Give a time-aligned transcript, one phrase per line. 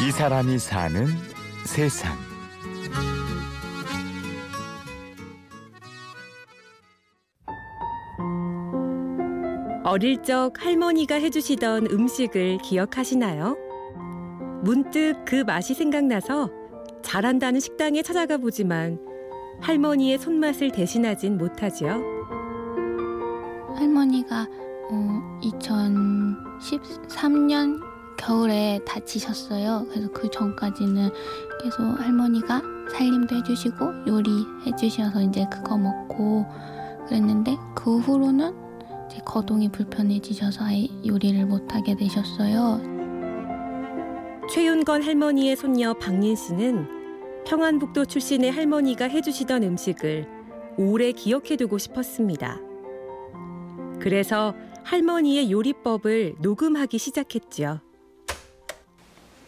[0.00, 1.06] 이 사람이 사는
[1.64, 2.16] 세상.
[9.82, 13.56] 어릴 적 할머니가 해주시던 음식을 기억하시나요?
[14.62, 16.48] 문득 그 맛이 생각나서
[17.02, 19.00] 잘한다는 식당에 찾아가 보지만
[19.60, 22.00] 할머니의 손맛을 대신하진 못하지요.
[23.74, 24.46] 할머니가
[24.92, 27.87] 어, 2013년
[28.18, 29.86] 겨울에 다치셨어요.
[29.88, 31.10] 그래서 그 전까지는
[31.62, 32.60] 계속 할머니가
[32.92, 36.44] 살림도 해주시고 요리해 주셔서 이제 그거 먹고
[37.06, 38.54] 그랬는데 그 후로는
[39.06, 42.80] 이제 거동이 불편해지셔서 아예 요리를 못하게 되셨어요.
[44.50, 50.26] 최윤건 할머니의 손녀 박린 씨는 평안북도 출신의 할머니가 해주시던 음식을
[50.76, 52.60] 오래 기억해두고 싶었습니다.
[54.00, 57.80] 그래서 할머니의 요리법을 녹음하기 시작했죠.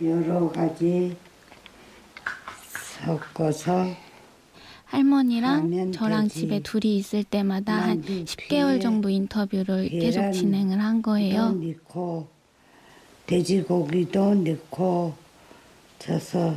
[0.02, 1.14] 여러 가지
[3.04, 3.94] 섞어서
[4.86, 10.80] 할머니랑 저랑 돼지, 집에 둘이 있을 때마다 한 만두, 10개월 피에 정도 인터뷰를 계속 진행을
[10.80, 11.50] 한 거예요.
[11.52, 12.28] 넣고
[13.26, 15.14] 돼지고기도 넣고
[15.98, 16.54] 져서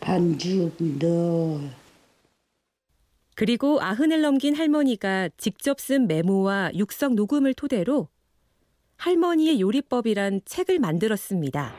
[0.00, 1.60] 반죽 넣어
[3.34, 8.08] 그리고 아흔을 넘긴 할머니가 직접 쓴 메모와 육성 녹음을 토대로
[8.96, 11.74] 할머니의 요리법이란 책을 만들었습니다.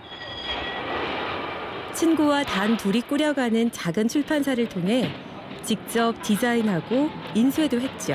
[1.96, 5.10] 친구와 단 둘이 꾸려가는 작은 출판사를 통해
[5.64, 8.14] 직접 디자인하고 인쇄도 했죠.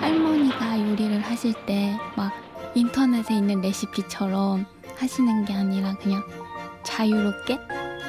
[0.00, 2.32] 할머니가 요리를 하실 때 막
[2.74, 4.64] 인터넷에 있는 레시피처럼
[4.96, 6.22] 하시는 게 아니라 그냥
[6.84, 7.58] 자유롭게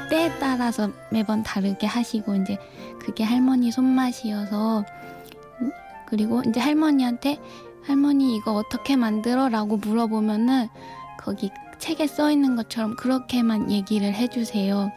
[0.10, 2.58] 때에 따라서 매번 다르게 하시고 이제
[3.00, 4.86] 그게 할머니 손맛이어서
[5.62, 5.72] 음,
[6.06, 7.40] 그리고 이제 할머니한테
[7.84, 10.70] 할머니 이거 어떻게 만들어 라고 물어보면은
[11.20, 11.52] 거기
[11.84, 14.90] 책에 써 있는 것처럼 그렇게만 얘기를 해주세요.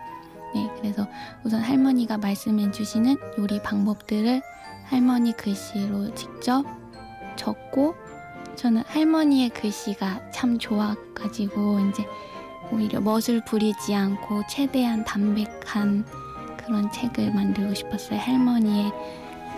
[0.55, 1.05] 네, 그래서
[1.43, 4.41] 우선 할머니가 말씀해 주시는 요리 방법들을
[4.85, 6.65] 할머니 글씨로 직접
[7.35, 7.97] 적고
[8.55, 12.07] 저는 할머니의 글씨가 참 좋아가지고 이제
[12.71, 16.07] 오히려 멋을 부리지 않고 최대한 담백한
[16.57, 18.21] 그런 책을 만들고 싶었어요.
[18.21, 18.93] 할머니의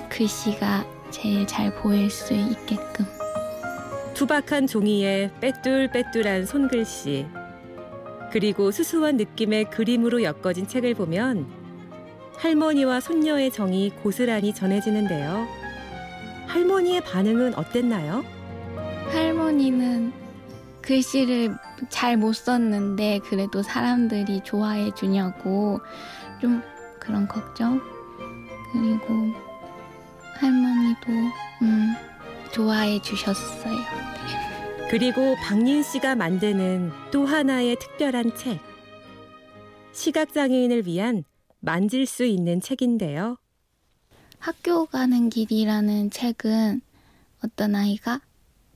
[0.09, 3.18] 글씨가 제일 잘 보일 수 있게끔.
[4.19, 7.25] 투박한 종이에 빼뚤빼뚤한 손글씨
[8.33, 11.47] 그리고 수수한 느낌의 그림으로 엮어진 책을 보면
[12.37, 15.47] 할머니와 손녀의 정이 고스란히 전해지는데요.
[16.49, 18.25] 할머니의 반응은 어땠나요?
[19.13, 20.13] 할머니는
[20.83, 21.55] 글씨를
[21.89, 25.81] 잘 못 썼는데 그래도 사람들이 좋아해 주냐고
[26.41, 26.61] 좀
[26.99, 27.81] 그런 걱정
[28.73, 29.33] 그리고
[30.41, 31.13] 할머니도
[31.63, 31.95] 음
[32.53, 33.79] 좋아해 주셨어요.
[34.91, 38.59] 그리고 박린 씨가 만드는 또 하나의 특별한 책.
[39.93, 41.25] 시각장애인을 위한
[41.61, 43.37] 만질 수 있는 책인데요.
[44.39, 46.81] 학교 가는 길이라는 책은
[47.45, 48.21] 어떤 아이가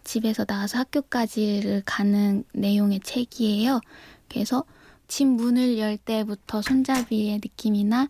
[0.05, 3.81] 집에서 나와서 학교까지를 가는 내용의 책이에요.
[4.29, 4.65] 그래서
[5.09, 8.09] 집 문을 열 때부터 손잡이의 느낌이나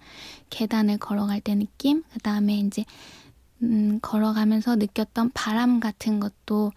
[0.50, 2.84] 계단을 걸어갈 때 느낌, 그 다음에 이제
[3.62, 6.72] 음, 걸어가면서 느꼈던 바람 같은 것도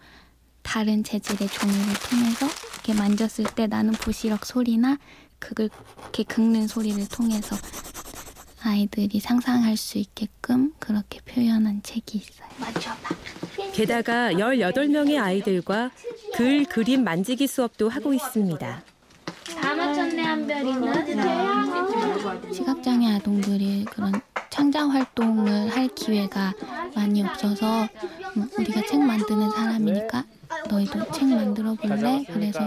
[0.62, 4.98] 다른 재질의 종이를 통해서 이렇게 만졌을 때 나는 부시럭 소리나
[5.38, 5.68] 그걸
[6.02, 7.56] 이렇게 긁는 소리를 통해서
[8.62, 12.48] 아이들이 상상할 수 있게끔 그렇게 표현한 책이 있어요.
[13.72, 15.90] 게다가 18명의 아이들과
[16.34, 18.82] 글, 그림 만지기 수업도 하고 있습니다.
[19.60, 20.94] 다 맞췄네 한별이는.
[22.52, 24.20] 시각장애 아동들이 그런
[24.56, 26.54] 창작 활동을 할 기회가
[26.94, 27.82] 많이 없어서
[28.38, 30.24] 음, 우리가 책 만드는 사람이니까
[30.70, 32.24] 너희도 책 만들어 볼래?
[32.24, 32.60] 그래서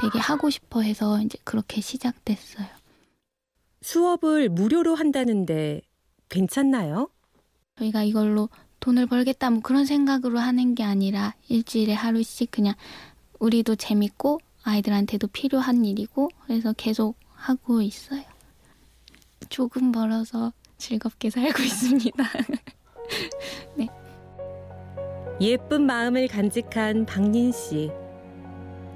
[0.00, 2.66] 되게 하고 싶어 해서 이제 그렇게 시작됐어요.
[3.82, 5.82] 수업을 무료로 한다는데
[6.28, 7.08] 괜찮나요?
[7.78, 8.48] 저희가 이걸로
[8.80, 12.74] 돈을 벌겠다 뭐 그런 생각으로 하는 게 아니라 일주일에 하루씩 그냥
[13.38, 18.24] 우리도 재밌고 아이들한테도 필요한 일이고 그래서 계속 하고 있어요.
[19.48, 22.24] 조금 벌어서 즐겁게 살고 있습니다.
[23.76, 23.88] 네.
[25.40, 27.90] 예쁜 마음을 간직한 박린 씨.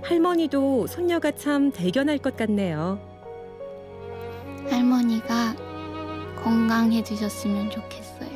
[0.02, 3.00] 할머니도 손녀가 참 대견할 것 같네요.
[4.70, 5.54] 할머니가
[6.42, 8.30] 건강해지셨으면 좋겠어요.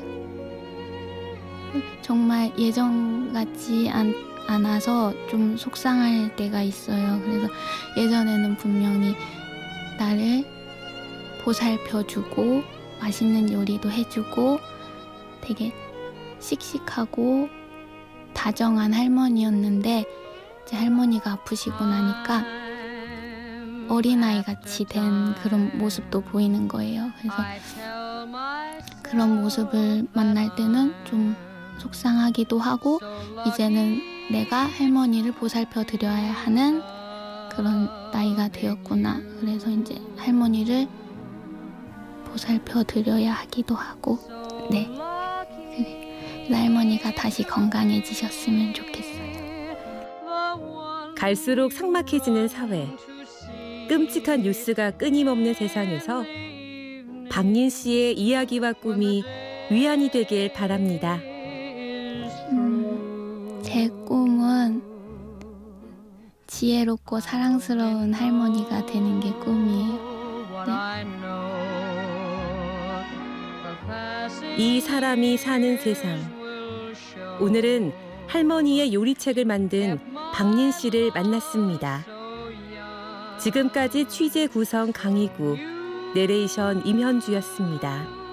[2.03, 4.15] 정말 예전 같지 않,
[4.47, 7.21] 않아서 좀 속상할 때가 있어요.
[7.25, 7.49] 그래서
[7.97, 9.17] 예전에는 분명히
[9.99, 10.45] 나를
[11.43, 14.59] 보살펴주고 맛있는 요리도 해주고
[15.41, 15.73] 되게
[16.41, 17.49] 씩씩하고
[18.35, 20.05] 다정한 할머니였는데
[20.63, 22.45] 이제 할머니가 아프시고 나니까
[23.89, 27.11] 어린아이 같이 된 그런 모습도 보이는 거예요.
[27.21, 27.37] 그래서
[29.03, 31.37] 그런 모습을 만날 때는 좀
[31.79, 32.99] 속상하기도 하고
[33.47, 34.01] 이제는
[34.33, 36.83] 내가 할머니를 보살펴 드려야 하는
[37.53, 39.21] 그런 나이가 되었구나.
[39.41, 40.89] 그래서 이제 할머니를
[42.27, 44.19] 보살펴 드려야 하기도 하고
[44.71, 44.89] 네.
[46.47, 49.27] 그래서 할머니가 다시 건강해지셨으면 좋겠어요.
[51.17, 52.87] 갈수록 삭막해지는 사회.
[53.89, 56.25] 끔찍한 뉴스가 끊임없는 세상에서
[57.31, 59.25] 박린 씨의 이야기와 꿈이
[59.71, 61.19] 위안이 되길 바랍니다.
[62.53, 64.83] 음, 제 꿈은
[66.47, 70.17] 지혜롭고 사랑스러운 할머니가 되는 게 꿈이에요.
[74.57, 76.19] 이 사람이 사는 세상.
[77.41, 77.93] 오늘은
[78.27, 79.99] 할머니의 요리책을 만든
[80.33, 82.05] 박린 씨를 만났습니다.
[83.39, 85.57] 지금까지 취재 구성 강희구,
[86.15, 88.26] 내레이션 임현주였습니다.